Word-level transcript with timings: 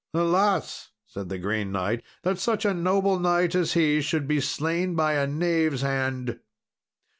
"Alas!" 0.15 0.89
said 1.05 1.29
the 1.29 1.37
Green 1.37 1.71
Knight, 1.71 2.01
"that 2.23 2.39
such 2.39 2.65
a 2.65 2.73
noble 2.73 3.19
knight 3.19 3.53
as 3.53 3.73
he 3.73 3.97
was 3.97 4.05
should 4.05 4.27
be 4.27 4.39
slain 4.41 4.95
by 4.95 5.13
a 5.13 5.27
knave's 5.27 5.81
hand. 5.83 6.39